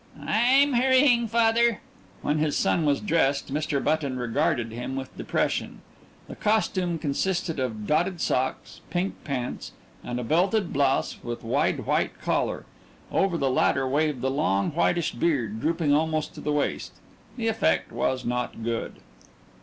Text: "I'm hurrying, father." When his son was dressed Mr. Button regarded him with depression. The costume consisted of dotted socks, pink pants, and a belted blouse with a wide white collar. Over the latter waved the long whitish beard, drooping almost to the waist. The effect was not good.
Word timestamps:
"I'm 0.19 0.73
hurrying, 0.73 1.27
father." 1.27 1.79
When 2.23 2.39
his 2.39 2.57
son 2.57 2.85
was 2.85 3.01
dressed 3.01 3.53
Mr. 3.53 3.83
Button 3.83 4.17
regarded 4.17 4.71
him 4.71 4.95
with 4.95 5.15
depression. 5.15 5.81
The 6.27 6.35
costume 6.35 6.97
consisted 6.97 7.59
of 7.59 7.85
dotted 7.85 8.19
socks, 8.19 8.81
pink 8.89 9.13
pants, 9.23 9.73
and 10.03 10.19
a 10.19 10.23
belted 10.23 10.73
blouse 10.73 11.19
with 11.23 11.43
a 11.43 11.45
wide 11.45 11.81
white 11.85 12.19
collar. 12.19 12.65
Over 13.11 13.37
the 13.37 13.51
latter 13.51 13.87
waved 13.87 14.21
the 14.21 14.31
long 14.31 14.71
whitish 14.71 15.11
beard, 15.11 15.61
drooping 15.61 15.93
almost 15.93 16.33
to 16.33 16.41
the 16.41 16.51
waist. 16.51 16.93
The 17.37 17.47
effect 17.47 17.91
was 17.91 18.25
not 18.25 18.63
good. 18.63 18.93